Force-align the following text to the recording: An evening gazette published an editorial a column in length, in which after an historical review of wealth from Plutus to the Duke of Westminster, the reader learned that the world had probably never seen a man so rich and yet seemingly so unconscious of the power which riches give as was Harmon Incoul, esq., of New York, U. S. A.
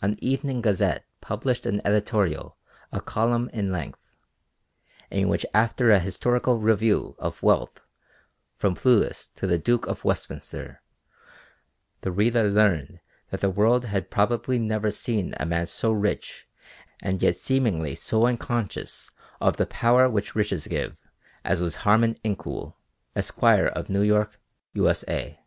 An 0.00 0.16
evening 0.24 0.62
gazette 0.62 1.04
published 1.20 1.66
an 1.66 1.82
editorial 1.86 2.56
a 2.92 2.98
column 3.02 3.50
in 3.52 3.70
length, 3.70 4.00
in 5.10 5.28
which 5.28 5.44
after 5.52 5.90
an 5.90 6.00
historical 6.00 6.58
review 6.58 7.14
of 7.18 7.42
wealth 7.42 7.82
from 8.56 8.74
Plutus 8.74 9.26
to 9.34 9.46
the 9.46 9.58
Duke 9.58 9.86
of 9.86 10.02
Westminster, 10.02 10.80
the 12.00 12.10
reader 12.10 12.48
learned 12.50 13.00
that 13.28 13.42
the 13.42 13.50
world 13.50 13.84
had 13.84 14.08
probably 14.10 14.58
never 14.58 14.90
seen 14.90 15.34
a 15.38 15.44
man 15.44 15.66
so 15.66 15.92
rich 15.92 16.48
and 17.02 17.20
yet 17.20 17.36
seemingly 17.36 17.94
so 17.94 18.24
unconscious 18.24 19.10
of 19.42 19.58
the 19.58 19.66
power 19.66 20.08
which 20.08 20.34
riches 20.34 20.66
give 20.66 20.96
as 21.44 21.60
was 21.60 21.74
Harmon 21.84 22.14
Incoul, 22.24 22.76
esq., 23.14 23.42
of 23.42 23.90
New 23.90 24.00
York, 24.00 24.40
U. 24.72 24.88
S. 24.88 25.04
A. 25.06 25.38